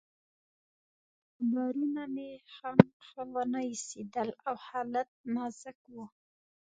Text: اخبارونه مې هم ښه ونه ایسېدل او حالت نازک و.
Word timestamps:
اخبارونه 1.39 2.03
مې 2.13 2.29
هم 2.55 2.77
ښه 3.05 3.21
ونه 3.33 3.59
ایسېدل 3.69 4.29
او 4.47 4.55
حالت 4.67 5.09
نازک 5.35 5.79
و. 5.93 5.95